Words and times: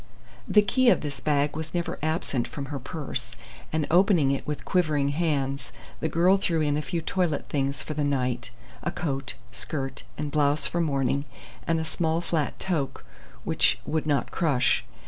The 0.47 0.63
key 0.63 0.89
of 0.89 1.01
this 1.01 1.19
bag 1.19 1.55
was 1.55 1.75
never 1.75 1.99
absent 2.01 2.47
from 2.47 2.65
her 2.73 2.79
purse, 2.79 3.35
and 3.71 3.85
opening 3.91 4.31
it 4.31 4.47
with 4.47 4.65
quivering 4.65 5.09
hands, 5.09 5.71
the 5.99 6.09
girl 6.09 6.37
threw 6.37 6.59
in 6.59 6.75
a 6.75 6.81
few 6.81 7.03
toilet 7.03 7.47
things 7.49 7.83
for 7.83 7.93
the 7.93 8.03
night, 8.03 8.49
a 8.81 8.89
coat, 8.89 9.35
skirt, 9.51 10.01
and 10.17 10.31
blouse 10.31 10.65
for 10.65 10.81
morning, 10.81 11.25
and 11.67 11.79
a 11.79 11.85
small 11.85 12.19
flat 12.19 12.59
toque 12.59 13.03
which 13.43 13.77
would 13.85 14.07
not 14.07 14.31
crush. 14.31 14.83